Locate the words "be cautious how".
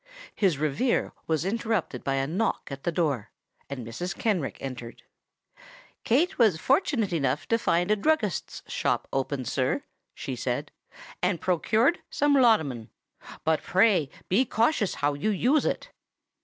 14.27-15.13